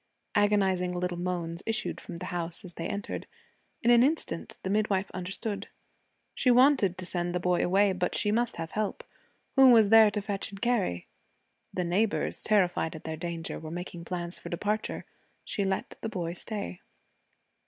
Agonizing 0.33 0.91
little 0.91 1.15
moans 1.19 1.61
issued 1.67 2.01
from 2.01 2.15
the 2.15 2.25
house 2.33 2.65
as 2.65 2.73
they 2.73 2.87
entered. 2.87 3.27
In 3.83 3.91
an 3.91 4.01
instant 4.01 4.57
the 4.63 4.69
midwife 4.71 5.11
understood. 5.11 5.67
She 6.33 6.49
wanted 6.49 6.97
to 6.97 7.05
send 7.05 7.35
the 7.35 7.39
boy 7.39 7.63
away, 7.63 7.93
but 7.93 8.15
she 8.15 8.31
must 8.31 8.55
have 8.55 8.71
help. 8.71 9.03
Who 9.57 9.69
was 9.69 9.89
there 9.89 10.09
to 10.09 10.19
fetch 10.19 10.49
and 10.49 10.59
carry? 10.59 11.05
The 11.71 11.83
neighbors, 11.83 12.41
terrified 12.41 12.95
at 12.95 13.03
their 13.03 13.15
danger, 13.15 13.59
were 13.59 13.69
making 13.69 14.05
plans 14.05 14.39
for 14.39 14.49
departure. 14.49 15.05
She 15.45 15.63
let 15.63 15.91
the 16.01 16.09
boy 16.09 16.33
stay. 16.33 16.81